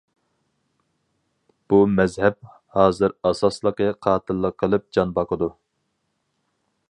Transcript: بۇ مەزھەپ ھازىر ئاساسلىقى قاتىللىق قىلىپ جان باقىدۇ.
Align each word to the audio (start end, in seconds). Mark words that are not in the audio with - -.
بۇ 1.73 1.81
مەزھەپ 1.91 2.39
ھازىر 2.79 3.15
ئاساسلىقى 3.31 3.91
قاتىللىق 4.07 4.57
قىلىپ 4.63 4.87
جان 4.99 5.15
باقىدۇ. 5.19 5.53